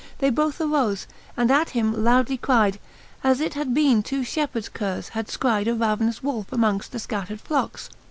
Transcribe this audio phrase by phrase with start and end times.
[0.17, 1.05] They both arofe,
[1.37, 2.79] and at him loudly cryde.
[3.23, 7.39] As it had bene two fbepheards curres had fcrydb A ravenous wolfe amongft the fcattered
[7.39, 7.87] flockes.